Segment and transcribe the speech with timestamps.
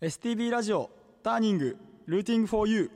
[0.00, 0.90] STB ラジオ
[1.24, 2.90] ターニングルーティングフォーユー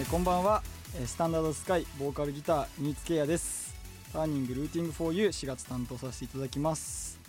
[0.00, 0.60] えーこんばんは。
[1.04, 3.76] スタンダードスカイボーカルギター新津ケイヤです。
[4.12, 7.20] ターニングルーティングフォーユー4月担当させていただきます。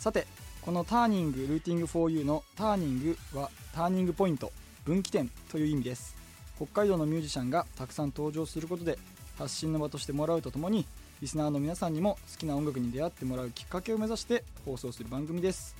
[0.00, 0.26] さて
[0.62, 4.50] このターニングルーティングフォーユーのターニングはターニングポイント
[4.86, 6.16] 分岐点という意味です。
[6.56, 8.98] 北海道のミュージシャンがたくさん登場することで
[9.38, 10.84] 発信の場としてもらうとともに
[11.20, 15.74] リスナーの皆さんにも好きな音楽に出会ってもらうきっかけを目指して放送する番組です。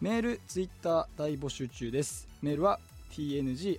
[0.00, 2.26] メール、ツイッター大募集中です。
[2.42, 2.80] メールは
[3.12, 3.78] tng.stv.jp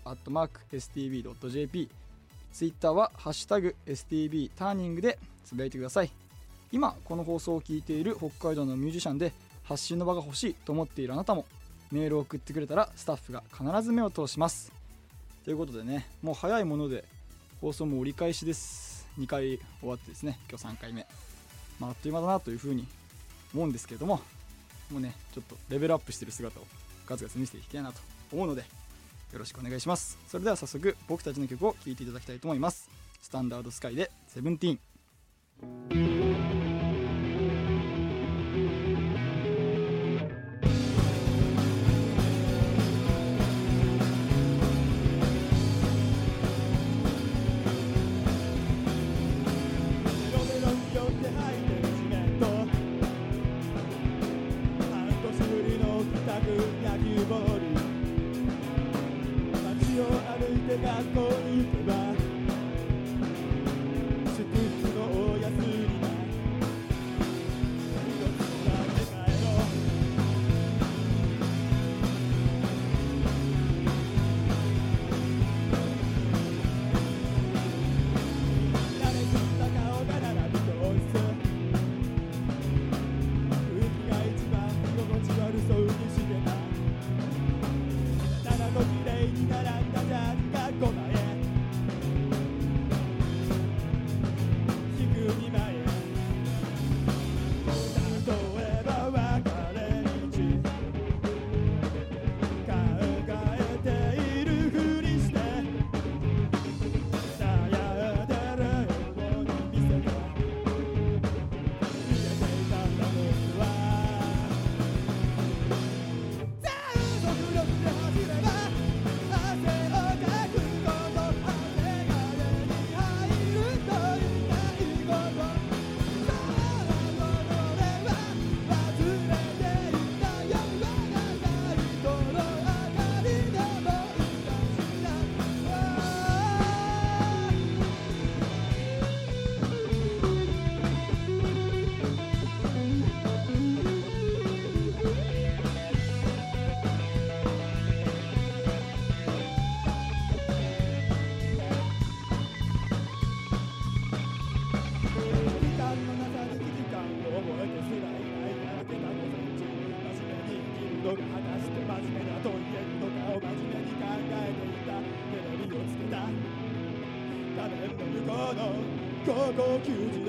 [2.53, 6.11] ツイッターはハッシュタグ STB ターニングでつぶやいてください。
[6.72, 9.33] 今この放送を聞いている北海道のミュージシャンで
[9.63, 11.45] 発信の場が欲しいと思っているあなたも
[11.91, 14.72] メールを送ってくれたらスタッフが必ず目を通します。
[15.44, 17.03] ということでねもう早いもので
[17.59, 18.91] 放送も折り返しです。
[19.20, 21.05] 2回終わってですね今日3回目、
[21.79, 22.88] まあ、あっという間だなというふうに
[23.53, 24.21] 思うんですけれども
[24.91, 26.63] もうねちょっとレベルアップしてる姿を
[27.08, 27.99] ガツガツ見せていきたいなと
[28.31, 30.17] 思うのでよろしくお願いします。
[30.27, 32.89] それでは早速僕たちの曲を聴いていただきたいと思います。
[33.21, 36.30] スタンダードスカイで「セブンティーン。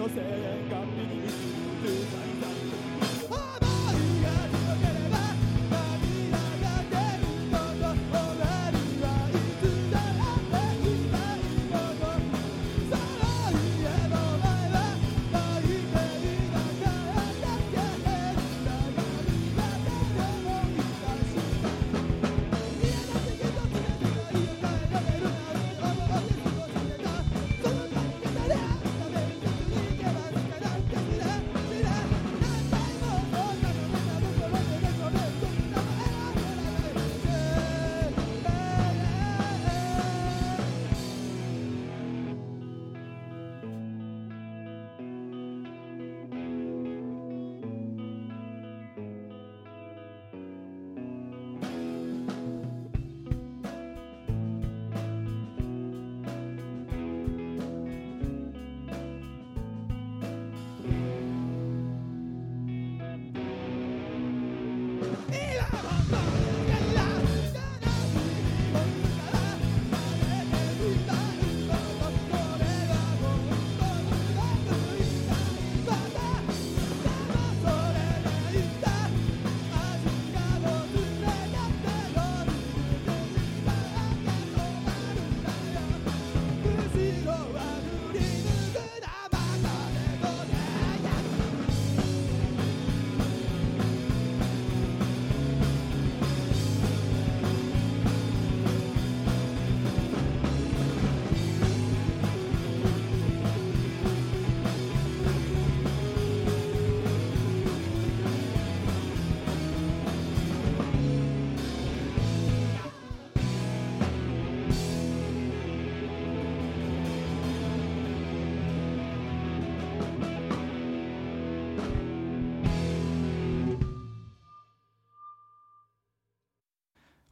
[0.09, 0.62] innocent.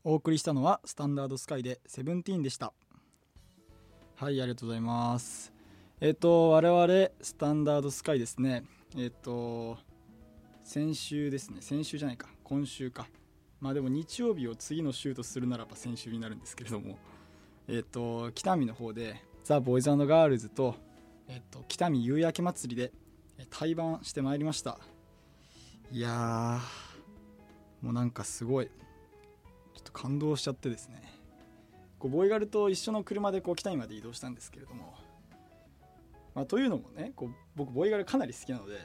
[0.02, 2.72] お送りしたのはスタンダードスカイでセブンティーンでした。
[4.16, 5.52] はいありがとうございます。
[6.00, 8.64] えっ、と我々スタンダードスカイですね。
[8.96, 9.76] えっ、と
[10.64, 11.58] 先週ですね。
[11.60, 12.28] 先週じゃないか。
[12.44, 13.08] 今週か。
[13.60, 16.96] まあでも日曜日を次の週とするならば先週になるんですけれども。
[17.68, 20.76] えっ、と北見の方でザ・ボーイズガールズと,、
[21.28, 22.90] えっと北見夕焼け祭りで
[23.50, 24.78] 対バンしてまいりました。
[25.92, 28.70] いやーもうなんかすごい。
[29.90, 31.02] と感動しちゃってですね。
[31.98, 34.94] こうボーイガルと一緒の車でこう北見まで移動したんですけれども、
[36.34, 38.78] まあ、というのもねこう僕ボーイガルかなり好きなので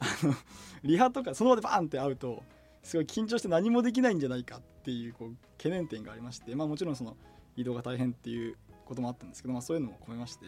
[0.00, 0.34] あの
[0.82, 2.42] リハとかその場でバーンって会うと
[2.82, 7.16] すごい緊張して何もできないんじゃないかっていうこう懸念点がありまして、まあ、もちろんその
[7.56, 10.46] 移動が大変っていうこともあったんですけど、まあ、そういうのも込めまして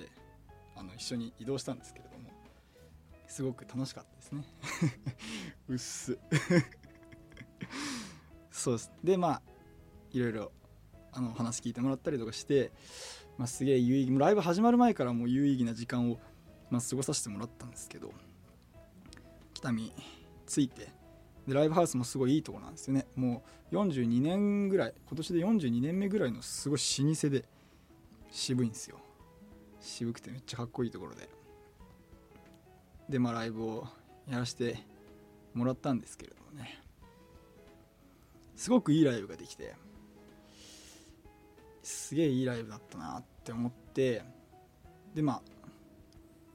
[0.74, 2.30] あの一緒に移動したんですけれども
[3.28, 4.44] すごく楽しかったですね。
[5.68, 5.78] うっ。
[5.78, 6.18] す
[8.50, 8.90] そうです。
[9.04, 9.42] でまあ
[10.12, 10.52] いろいろ
[11.12, 12.72] あの話聞いてもらったりとかして、
[13.36, 16.18] まあ、すげえ有意義ライブ始まる前からもう有意義な時間を、
[16.70, 18.12] まあ、過ごさせてもらったんですけど
[19.54, 19.92] 北見
[20.46, 20.88] 着いて
[21.46, 23.06] でライブハウスもすごいいいとこなんですよね。
[23.16, 27.44] もう42年ぐらい今年で42年目ぐらいのすごい老舗で
[28.30, 28.98] 渋いんですよ。
[29.80, 31.28] 渋くてめっちゃかっこいいところで。
[33.08, 33.88] でまあライブを
[34.30, 34.78] やらせて
[35.54, 36.82] もらったんですけれどもね。
[38.54, 39.74] すごくいいライブができて
[41.88, 44.22] すげえいいライブだったなって思って
[45.14, 45.42] でまあ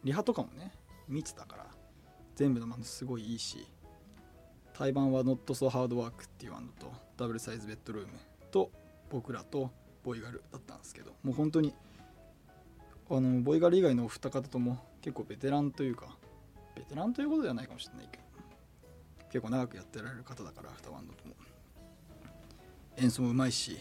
[0.04, 0.72] リハとかもね
[1.08, 1.66] 見てたから
[2.36, 3.68] 全部のバンドすごいいいし
[4.74, 8.14] 対バンは Not So Hard Work っていうバンドとダブルサイズベッドルーム
[8.52, 8.70] と
[9.10, 9.72] 僕らと
[10.04, 11.74] ボイガルだったんですけどもう本当に
[13.10, 16.16] あのボイガル以外のお二方とも結構ベテランというか
[16.76, 18.24] ベテランということではないかもしれないけど
[19.32, 21.34] 結構長くやってられる方だから2バンドとも。
[22.98, 23.80] 演奏もうまいし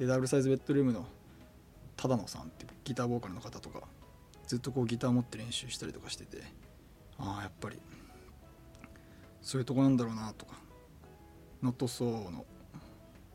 [0.00, 1.06] でダブルサイズベッドルームの
[1.98, 3.82] 只野さんってギターボーカルの方とか
[4.46, 6.38] ずっとこうギター持って練習したりとかしてて
[7.18, 7.78] ああやっぱり
[9.42, 10.54] そういうとこなんだろうなとか
[11.62, 12.46] ノットソーの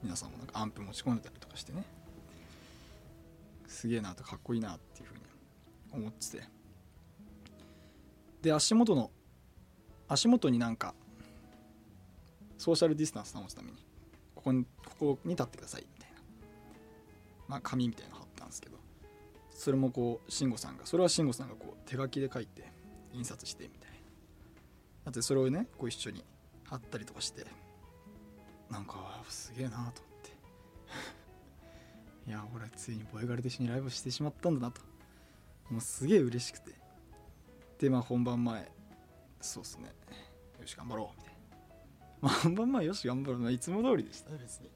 [0.01, 1.85] 皆さんもなんかアンプ持ち込んでたりとかしてね
[3.68, 5.21] すげえなとかっこいいなっていうふうに
[6.03, 6.44] 思ってて。
[8.41, 9.11] で足元の
[10.07, 10.94] 足元になんか
[12.57, 13.77] ソーシャルディスタンス保つために
[14.33, 14.65] ここに
[15.00, 15.85] ここに立ってください。
[17.47, 18.77] まあ紙みたいなの貼ったんですけど
[19.51, 22.63] それもこう慎吾さんがそれは慎吾さんがこう手書きで書いて
[23.13, 23.95] 印刷してみたいな。
[25.06, 26.24] だってそれをねこう一緒に
[26.65, 27.45] 貼ったりとかして
[28.69, 29.92] なんかすげえなと思っ
[30.24, 30.31] て。
[32.27, 34.81] いや俺ついにボイガルと一緒にライブしてしまったんだなと。
[35.69, 36.74] もうすげえ嬉しくて。
[37.80, 38.71] でまあ本番前
[39.42, 39.94] そうっすね。
[40.59, 41.39] よし頑張ろうみたいな。
[42.21, 44.69] まあ本番前よし頑張ろう、まあ、いつも通りでしたね別に。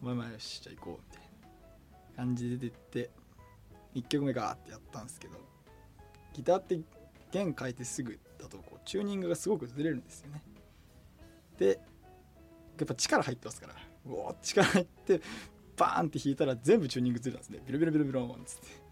[0.00, 1.23] まあまあよしじゃあ行こうみたいな。
[2.16, 3.10] 感じで出てって
[3.94, 5.38] 1曲目ガーってやったんですけど
[6.32, 6.80] ギターって
[7.30, 10.42] 弦変えてすぐだとこうチューニングがすごくずれるんですよね。
[11.58, 11.80] で
[12.78, 13.74] やっぱ力入ってますから
[14.06, 15.20] うお力入って
[15.76, 17.62] バーンって弾いたら全部チューニングずれたんですね。
[17.66, 18.84] ビロビロビロビローンっつって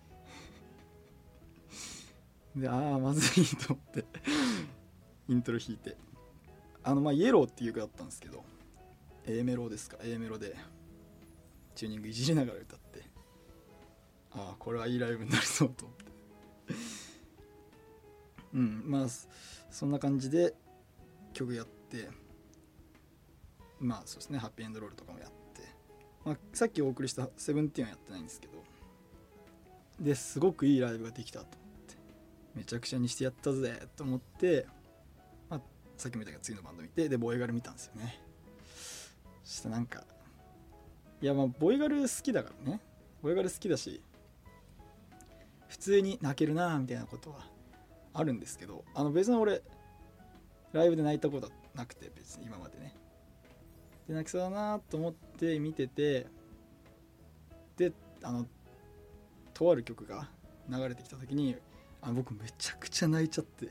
[2.60, 4.04] でああまずいと思って
[5.28, 5.96] イントロ弾いて
[6.84, 8.44] あのまあイエローっていう曲だったんですけど
[9.26, 10.56] A メロですか A メロで
[11.74, 13.11] チューニングいじりながら歌って
[14.34, 16.04] ああこれはいいライブになりそうと思って。
[18.54, 19.06] うんまあ
[19.70, 20.54] そんな感じで
[21.32, 22.10] 曲やって
[23.80, 25.62] まあそうですねハッピーエンドロールとかもやって、
[26.24, 28.62] まあ、さっきお送りした「セブンティーンはやってないんですけど
[30.00, 31.56] ですごくいいライブができたと思っ
[31.88, 31.96] て
[32.54, 34.66] めちゃくちゃにしてやったぜと思って、
[35.48, 35.62] まあ、
[35.96, 38.20] さっきも言ったけど次のバンド見てでボーイガル見たんですよね。
[39.44, 40.04] そしてなんか
[41.20, 42.80] いやまあボーイガル好きだからね。
[43.22, 44.02] ボーイガル好きだし
[45.72, 47.46] 普通に泣けるなみたいなことは
[48.12, 49.62] あるんですけどあの別に俺
[50.72, 52.94] ライブで泣いたことはなくて別に今までね。
[54.06, 56.26] で泣きそうだなと思って見てて
[57.78, 57.90] で
[58.22, 58.46] あの
[59.54, 60.28] とある曲が
[60.68, 61.56] 流れてきた時に
[62.02, 63.70] あの僕めちゃくちゃ泣いちゃって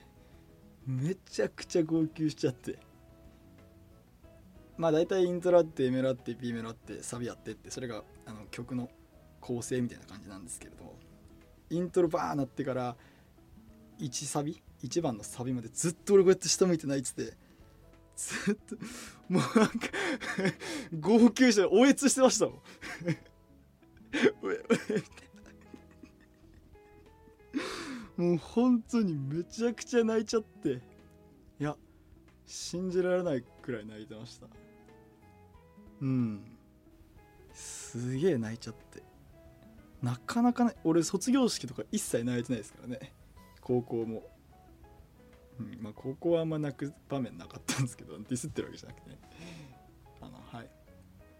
[0.87, 2.79] めちゃくちゃ号泣しちゃって
[4.75, 8.89] まあ大体イントロあって A メロあって B メロあってサビあってってそれがあの曲の
[9.39, 11.10] 構成みたいな感じなんですけれども。
[11.71, 12.95] イントロバーなってから
[13.99, 17.37] 1サビ1番のサビまでずっと俺こうやって下向いて泣いてて
[18.15, 18.75] ずっと
[19.29, 19.73] もうなんか
[20.99, 22.55] 号泣して応越してましたもん。
[28.17, 30.81] もう本当にめちゃくちゃ泣いちゃって
[31.59, 31.75] いや
[32.45, 34.47] 信じられないくらい泣いてました。
[36.01, 36.43] うん。
[37.53, 39.10] すげえ泣いちゃって。
[40.01, 43.13] なかなかね俺卒業式とか一切泣いてないですからね。
[43.61, 44.23] 高校も、
[45.59, 49.19] うん、まあ高校はあんま泣く場面なかったんですけどディスってるわけじゃなくてね。
[50.21, 50.69] あのはい。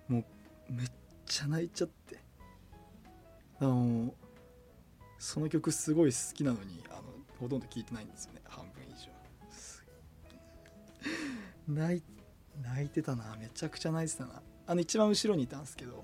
[0.08, 0.88] もうめっ
[1.26, 2.20] ちゃ泣いちゃって。
[3.60, 4.14] あの
[5.18, 7.04] その曲すごい好きなのにあの
[7.40, 8.42] ほとんど聴いてないんですよね。
[8.46, 9.12] 半分以上。
[11.74, 12.04] 泣い
[12.62, 13.36] 泣いてたな。
[13.40, 14.42] めちゃくちゃ泣いてたな。
[14.68, 16.04] あの一番後ろにいたんですけど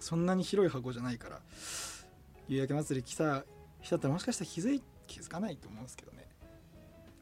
[0.00, 1.40] そんなに広い箱じゃないから
[2.48, 3.44] 夕焼け祭り来た
[3.80, 6.26] 人だったらもしかしたら気づい気づかないと思うんですけどね。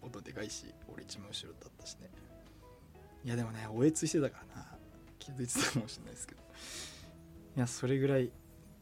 [0.02, 2.10] 音でかいし俺一番後ろだったしね。
[3.24, 4.66] いやでもねおえつしてたからな。
[5.18, 6.42] 気づいてたかもしれないですけど。
[7.56, 8.30] いやそれぐらい。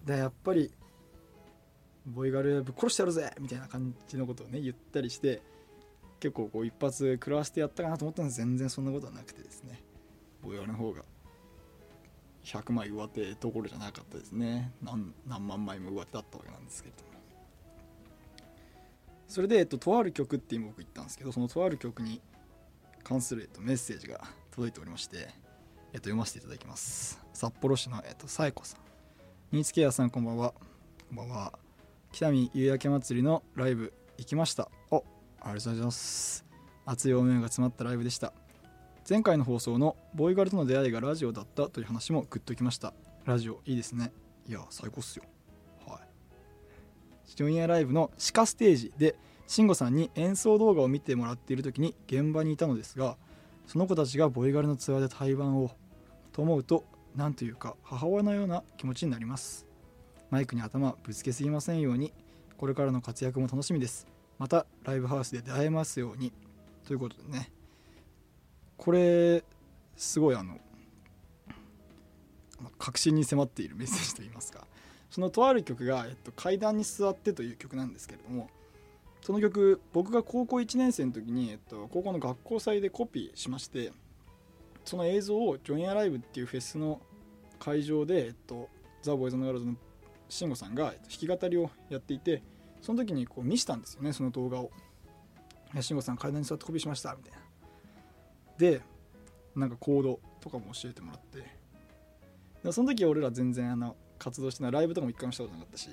[0.05, 0.73] だやっぱり
[2.07, 5.41] ボイガルぶっ殺してやるぜみたいな感じのことをね言ったりして
[6.19, 8.39] 結構こう一発食らわせてやったかなと思ったんです。
[8.39, 9.81] 全然そんなことはなくてですね。
[10.43, 11.05] ボイガルの方が。
[12.45, 14.73] 100枚上手どころじゃなかったですね。
[14.83, 17.13] 何何万枚も上手だったわけなんですけれども。
[19.29, 22.21] それで、えっと、とある曲って今僕言ったんですけどそのとある曲に
[23.03, 24.21] 関する、えっと、メッセージが
[24.51, 27.19] 届いておりまして、えっと、読ませていただきます。
[27.33, 28.81] 札幌市の、えっと、さえこさん。
[29.53, 30.53] 新津ケアさんこんばんは。
[31.09, 31.59] こんばんは。
[32.13, 34.69] 北見夕焼け祭りのライブ行きました。
[34.91, 35.05] お
[35.41, 36.45] ありがとうございます。
[36.85, 38.35] 熱い思いが詰まったライブでした。
[39.09, 42.94] 前回の放送のボーイガルとの出会いがラジオだったという話もグッときました。
[43.25, 44.12] ラジオいいですね。
[44.49, 45.25] いや最高っすよ。
[45.88, 45.99] はい。
[47.26, 49.16] ジョインアライブの地下ステージで
[49.49, 53.16] 慎吾さんに演奏動画を見てもらっている時に現場にいたのですが
[53.66, 55.73] その子たちがボイガルのツアーで対バンを
[56.32, 56.85] と思うと
[57.16, 59.66] 何というか母親のような気持ちになります。
[60.30, 62.12] マイクに頭ぶつけすぎませんように
[62.56, 64.06] これからの活躍も楽しみです。
[64.38, 66.32] またライブハウスで出会えますように。
[66.87, 67.50] ということでね。
[68.83, 69.45] これ
[69.97, 70.59] すごいあの
[72.79, 74.67] 確信に迫っているメッセージといいますか
[75.09, 78.51] そのとある曲が、えっと「階段に座って」という曲なんですけれども
[79.21, 83.93] その曲僕が高校1年生の時に、えっと、高校の学校祭でコピーしまして
[84.85, 87.01] その映像をジョインアライブっていうフェスの
[87.61, 88.69] 会場で、えっと、
[89.03, 89.77] ザ・ボーイズ・ガールズの
[90.29, 92.43] 慎吾さんが弾き語りをやっていて
[92.81, 94.73] その時にこう見したんですよねその動画を
[95.81, 97.42] 「慎吾さん階段に座ってコピーしました」みたいな。
[98.62, 98.81] で
[99.57, 101.45] なんかコードとかも教えてもらって。
[102.62, 105.90] でその時俺ら全然あの活動してないライブとかも一回もしたことなかったし。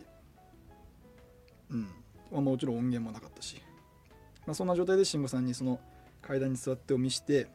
[1.71, 1.87] うん。
[2.31, 3.59] まあ、もちろん音源もなかったし、
[4.45, 5.79] まあ、そんな状態で慎吾さんにその
[6.21, 7.47] 階段に座ってを見して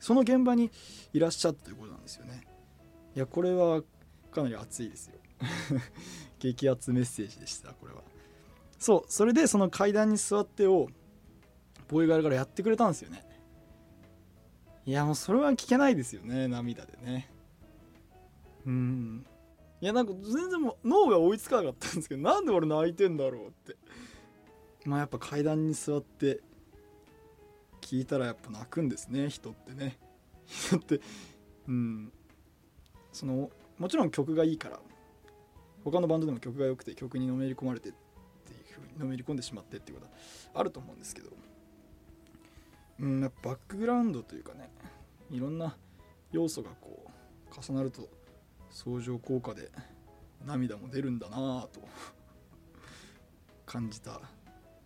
[0.00, 0.70] その現場に
[1.14, 2.46] いらっしゃったということなんですよね。
[3.16, 3.82] いやこれは
[4.30, 5.14] かなり熱いですよ。
[6.38, 8.02] 激アツメッセージでしたこれは。
[8.78, 10.88] そうそれでその階段に座ってを
[11.88, 13.24] ボーイガールからやってくれたんですよね。
[14.88, 17.28] いやもうそれは聞けないですよね涙でね。
[18.64, 19.26] うん。
[19.82, 23.76] いやなんか全然もう脳が追いつかなかったんですけどなんで俺泣いてんだろうって。
[24.86, 26.40] まあやっぱ階段に座って
[27.82, 29.98] 聞いたらやっぱ泣くんですね人ってね。
[30.46, 31.02] 人って
[31.68, 32.10] うん。
[33.12, 34.80] そのもちろん曲がいいから
[35.84, 41.28] 他のバンドでも曲が良くて曲にのめり込まれてっていう風にのめり込んでしまってっていうことはあると思うんですけど。
[43.00, 44.70] うんバックグラウンドというかね
[45.30, 45.76] いろんな
[46.32, 48.08] 要素がこう重なると
[48.70, 49.70] 相乗効果で
[50.44, 51.80] 涙も出るんだなぁと
[53.66, 54.20] 感じた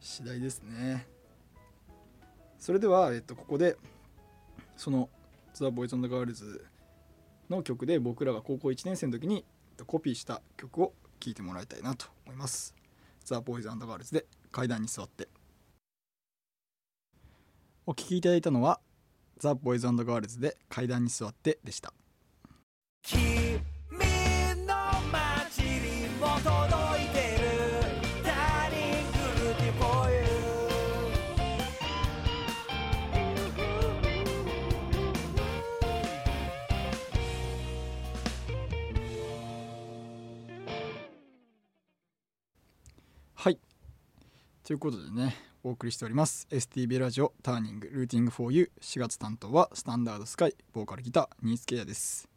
[0.01, 1.07] 次第ですね。
[2.59, 3.77] それでは、えっと、ここで
[4.77, 5.11] その
[5.53, 6.65] 「ザ・ボーイズ・ガールズ」
[7.51, 9.45] の曲で僕らが高校1年生の時に
[9.87, 12.75] コピーした曲を聴いてもらいたいなと思います
[13.25, 15.29] 「ザ・ボーイズ・ガールズ」で階段に座って。
[17.85, 18.81] お聴きいただいたのは
[19.39, 21.93] 「ザ・ボーイズ・ガールズ」で階段に座ってでした。
[43.35, 43.59] はい。
[44.63, 46.49] ということでねお送りしております。
[46.51, 52.29] STB ラジオターニングルーティング 4U 4月担当はスタンダードスカイボーカルギターニースケアです。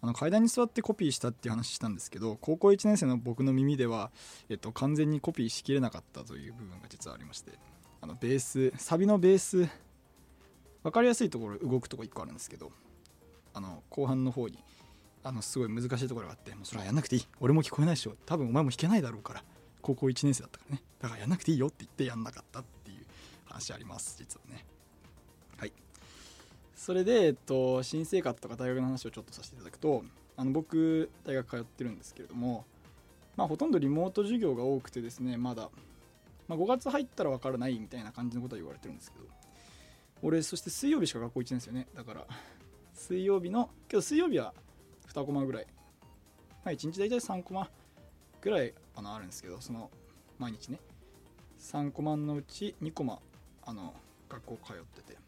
[0.00, 4.10] あの階段に座ってコピーしたっていう話したんですけど高校1年生の僕の耳では、
[4.48, 7.52] えっと、完全にコピーしきれなかったという部分が実はありまして
[8.00, 9.68] あのベースサビのベース
[10.82, 12.72] 分かりやすいところ動くとこ1個あるんですけど
[13.54, 14.58] あの後半の方に
[15.22, 17.26] あのすごい難しいところがあってもうそれはやんなくていい。
[17.40, 18.16] 俺も聞こえないでしょ。
[18.26, 19.44] 多分お前も弾けないだろうから。
[19.82, 20.82] 高校1年生だったからね。
[21.00, 23.04] だからやんなくていいよって言ってやんなかったっていう
[23.44, 24.64] 話あります実はね。
[25.58, 25.72] はい。
[26.74, 30.04] それで、えっと、新生活とか大学の話をちょっとさせていただくと
[30.36, 32.64] あの僕大学通ってるんですけれども
[33.36, 35.70] まあほとんどリモート授業が多くてですねまだ、
[36.48, 39.24] まあ、5月入ったら分からないみたいな感じのことは言われてるんですけど
[40.22, 41.86] 俺そして水曜日しか学校行ってないんですよね。
[41.96, 42.26] だから
[42.94, 44.54] 水曜日のけど水曜日は
[45.12, 45.66] 2コマぐらい。
[46.64, 47.68] まあ1日大体3コマ
[48.40, 49.90] ぐらいあのあるんですけどその
[50.38, 50.78] 毎日ね。
[51.60, 53.18] 3コマのうち2コマ
[53.64, 53.94] あの
[54.28, 55.18] 学校通ってて。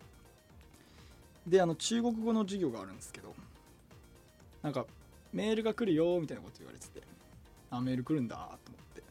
[1.47, 3.35] であの中国語の授業があるんですけど
[4.63, 4.87] なんか
[5.33, 7.03] メールが来るよみたいなこと言われてて
[7.71, 9.03] あメール来るんだと思って。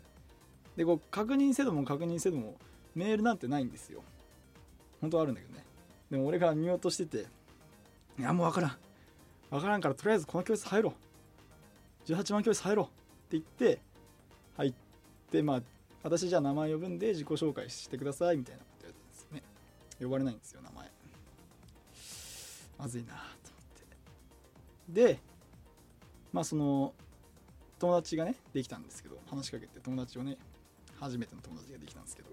[0.78, 2.56] でこう確認せども確認せども
[2.96, 4.02] メールなんてないんですよ。
[5.00, 5.64] 本当はあるんだけどね。
[6.10, 7.28] でも俺が見落としてて
[8.18, 8.78] いやもう分からん。
[9.52, 10.94] 分からんからとりあえずこの教室入ろ
[12.08, 12.12] う。
[12.12, 12.86] 18番教室入ろう。
[12.86, 12.92] って
[13.32, 13.82] 言って
[14.58, 14.74] 入っ
[15.32, 15.62] てまあ
[16.04, 19.44] 私じゃあ名前呼ぶんで自己紹介してくださいみたいなことやったんですね。
[20.02, 20.92] 呼ばれないんですよ名前。
[22.78, 23.24] まずいなと思っ
[24.86, 25.02] て。
[25.08, 25.20] で
[26.32, 26.94] まあその
[27.80, 30.38] 友達がねできたんですけど話しかけて友達をね
[31.00, 32.30] 初めての友達ができたんですけど。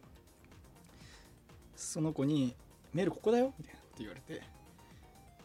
[1.76, 2.54] その子に
[2.92, 4.42] 「メールここだよ」みたいなって言われて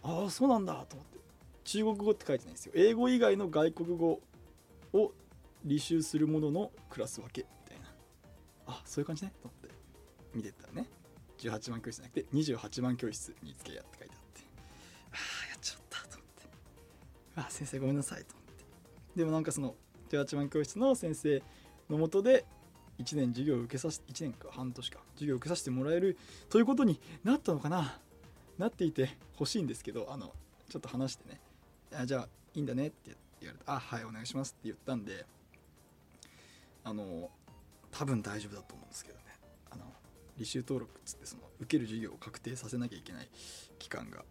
[0.03, 1.19] ああそうなんだと思って。
[1.63, 2.73] 中国語って書いてないんですよ。
[2.75, 4.21] 英語以外の外国語
[4.93, 5.11] を
[5.65, 7.85] 履修するもののクラス分けみたいな。
[8.67, 9.33] あそういう感じね。
[9.41, 9.75] と思って。
[10.33, 10.87] 見てたらね。
[11.37, 14.41] 18番教室じゃなくて28番教室につけやって書いてあって。
[15.11, 15.15] あ
[15.47, 16.49] あやっちゃったと思って。
[17.35, 18.63] あ先生ごめんなさいと思って。
[19.15, 19.75] でもなんかその
[20.09, 21.41] 18番教室の先生
[21.89, 22.45] のもとで
[22.99, 24.99] 1年授業を受けさせて1年か半年か。
[25.15, 26.17] 授業を受けさせてもらえる
[26.49, 27.99] ということになったのかな。
[28.57, 30.31] なっていて欲しいんですけどあの
[30.69, 31.41] ちょっと話してね。
[31.93, 35.25] あじゃあいいんだねって言われてあはいお願いしますって言ったんで
[36.85, 37.29] あの
[37.91, 39.23] 多分大丈夫だと思うんですけどね。
[39.71, 39.83] あの
[40.39, 43.29] 履修登録っつってその受ける授業を確定させなきゃいけない
[43.79, 44.23] 期間が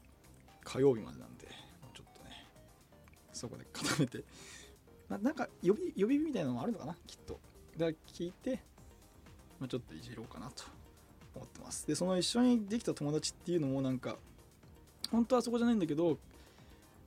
[0.62, 1.46] 火曜日までなんで
[1.94, 2.46] ちょっとね
[3.32, 4.24] そこで固めて。
[5.10, 6.96] ななんか予備予備みたいなのもあるのかな？
[7.06, 7.38] きっと。
[7.76, 8.62] だから聞いて、
[9.60, 10.64] まあ、ちょっといじろうかなと
[11.34, 11.86] 思ってます。
[11.86, 14.16] でその一緒にできた友達っていうのもなんか
[15.10, 16.18] 本当はそこじゃないんだけど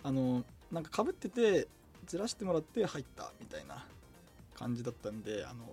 [0.04, 1.68] あのなんかかぶってて
[2.06, 3.86] ずらしてもらって入ったみたいな
[4.58, 5.66] 感じだったんであの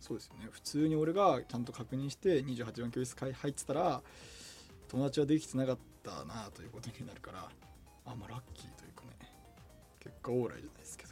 [0.00, 0.48] そうですよね。
[0.50, 4.02] 普通に俺がちゃんと確認して28番教室会入ってたら
[4.88, 7.48] 友達はできてなかったなということになるから
[8.04, 9.32] あまあラッキーというかね
[9.98, 11.10] 結果オーライじゃないですけど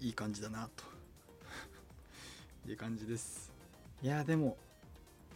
[0.00, 0.84] いい感じだなと。
[2.68, 3.52] いう感じです。
[4.02, 4.56] いやでも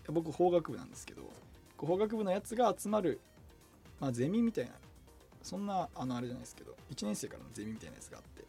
[0.09, 1.23] 僕法学部なんですけど
[1.79, 3.21] 法学部のやつが集まる、
[4.01, 4.73] まあ、ゼミみたいな
[5.43, 8.45] そんなあのあれじゃないですけど1年生からのゼミみたいなやつがあって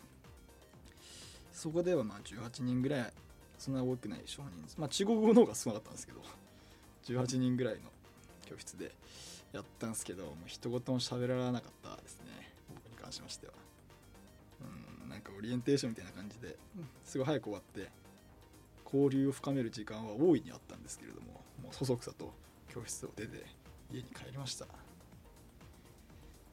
[1.57, 3.13] そこではまあ18人ぐらい
[3.57, 4.79] そんな多くない少人数。
[4.79, 6.21] まあ中国語の方が少なかったんですけど
[7.05, 7.81] 18人ぐらいの
[8.45, 8.93] 教室で
[9.51, 12.53] やったんですけどもう一言も喋らなかったですね。
[12.75, 13.53] 僕に関しましては。
[15.01, 16.55] うんなんかオリエンテーションみたいな感じで
[17.03, 17.89] すごい早く終わって
[18.85, 22.31] 交流を深める時間は大いにあったんですけれどももうそそくさと
[22.69, 23.45] 教室を出て
[23.91, 24.67] 家に帰りました。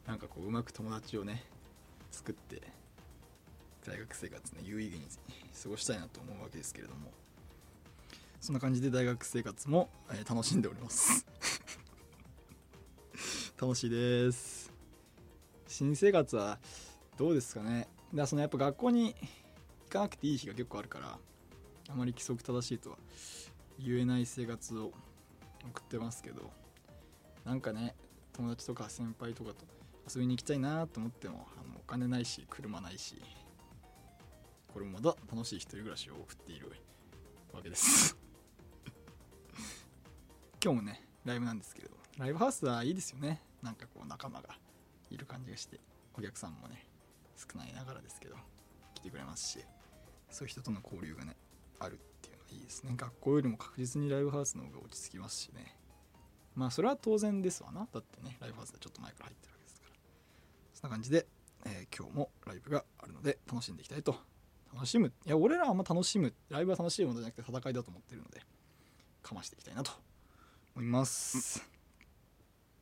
[0.07, 1.45] なんかこううまく友達をね
[2.11, 2.63] 作って
[3.85, 5.07] 大学生活ね有意義に
[5.63, 7.13] 過ごしたいなと思うわけですけれども。
[8.41, 11.25] そんな感じで大学生活も、えー楽しんでおります。
[13.59, 14.71] 楽しいです。
[15.67, 16.59] 新生活は
[17.17, 17.89] どうですかね。
[18.13, 19.15] だかそのやっぱ学校に
[19.85, 21.19] 行かなくていい日が結構あるから
[21.89, 22.99] あまり規則正しいとは
[23.79, 24.93] 言えない生活を
[25.71, 26.53] 送ってますけど
[27.45, 27.97] なんかね
[28.33, 29.65] 友達とか先輩とかと
[30.15, 33.21] 遊びに行きたいなと思ってもあのお金ないし車ないし
[34.75, 36.73] これもまだ楽しい一人暮らしを送っている
[37.53, 38.19] わけです。
[40.61, 43.41] 今日もねライブなんですけれどライブハウスはいいですよね。
[43.63, 44.59] なんかこう仲間が
[45.11, 45.79] いる感じがして
[46.19, 46.89] お客さんもね
[47.37, 48.37] 少ないながらですけど
[48.95, 49.65] 来てくれますし
[50.29, 51.37] そういう人との交流がね
[51.79, 52.95] あるっていうのはいいですね。
[52.97, 55.79] 学校よりも確実にライブハウスの方が落ち着きますしね。
[56.57, 57.87] まあそれは当然ですわな。
[57.93, 59.95] だってねライブハウスはちょっと前から入ってるわけですから。
[60.75, 61.29] そんな感じで、
[61.65, 64.17] えー今日もライブがあるので楽しんでいきたいと
[64.75, 65.13] 楽しむ。
[65.25, 68.41] いや俺らはあんま楽しむライブは楽しいものじゃなくて戦いだと思ってるので
[69.23, 69.93] かましていきたいなと
[70.77, 71.65] 思います、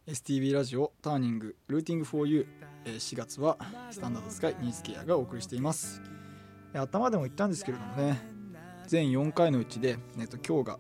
[0.07, 2.47] STV ラジオターニングルーティング 4U
[2.87, 3.59] えー4月は
[3.91, 6.01] スタンダードスカイニーズケアがお送りしています。
[6.75, 8.19] 頭でも言ったんですけれどもね
[8.87, 10.79] 全4回のうちで、えっと今日が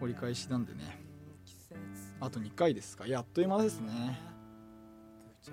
[0.00, 1.00] 折り返しなんでね
[2.20, 3.06] あと2回ですか。
[3.06, 4.20] やっという間ですね。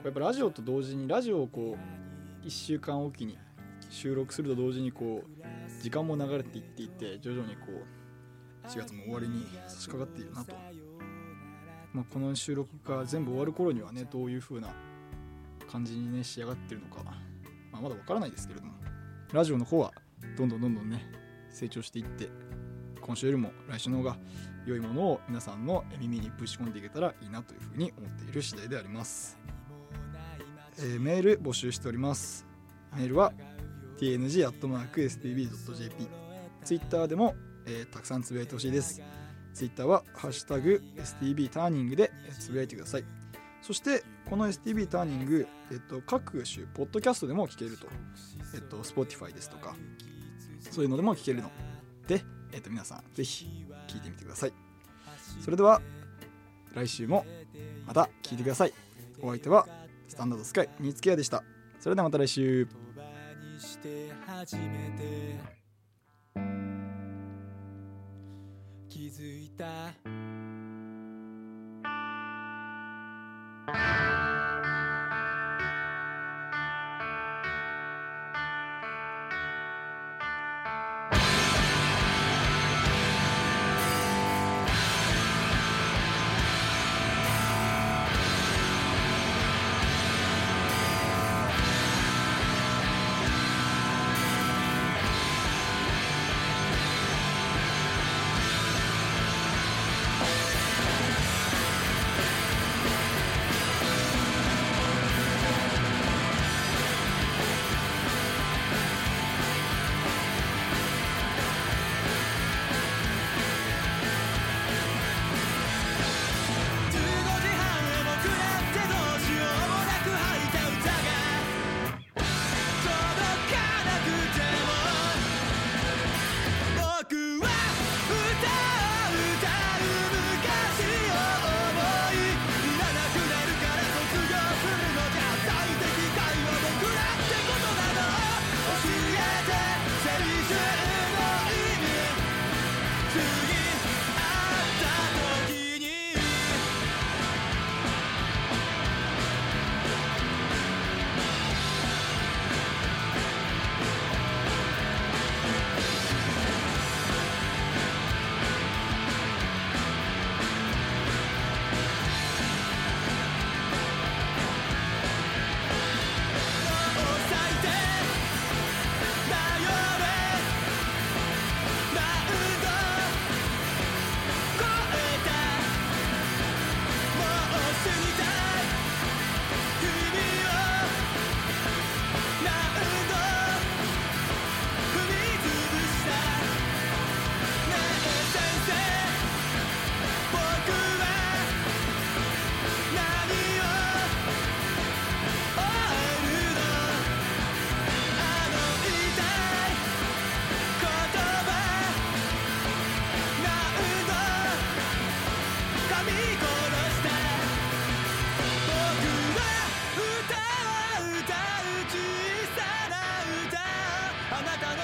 [0.03, 1.77] やっぱラジオと同時にラジオをこ
[2.43, 3.37] う1週間おきに
[3.91, 7.61] 収録すると同時にこう時間も流れていっていて徐々にこ
[8.63, 10.55] う4月も終わりに差し掛かっているなと、
[11.93, 14.69] まあ、この収録が全部終わる頃にはねどういう風な
[15.69, 18.73] 感じにね仕上がってるのか、まあ、まだわからないですけれども
[19.33, 19.91] ラジオの方は
[20.37, 21.05] どんどんどんどんね
[21.49, 22.29] 成長していって
[23.01, 24.17] 今週よりも来週の方が
[24.65, 29.37] 良いものを皆さんの耳にぶち込んでいけたらいいなというふうに思っている次第であります、
[30.77, 32.51] えーメール募集しております。
[32.95, 33.33] メールは
[34.01, 35.47] tng.stb.jp
[36.63, 37.35] ツイッターでも、
[37.65, 39.01] えーたくさんつぶやいてほしいです。
[39.53, 43.05] ツイッターは「ハッシュタグ #stb ターニング」でつぶやいてください。
[43.61, 47.87] そしてこの STB ターニング、えっと、各種ポッドキャストでも聞けると、
[48.55, 49.75] えっと、Spotify ですとか
[50.71, 51.51] そういうのでも聞けるの。
[52.07, 53.45] で、えっと、皆さんぜひ
[53.87, 54.53] 聞いてみてください。
[55.41, 55.79] それでは
[56.73, 57.25] 来週も
[57.85, 58.73] また聞いてください。
[59.21, 59.67] お相手は
[60.07, 61.43] スタンダードスカイニーツケアでした。
[61.79, 62.67] それではまた来週。
[63.61, 65.39] して初めて。
[68.89, 69.93] 気づいた。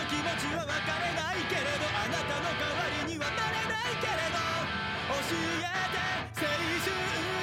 [0.07, 4.39] 気持ちは分かれないけれどあなたの代わりにはなれないけれど
[5.11, 5.71] 教え
[6.31, 7.36] て青春。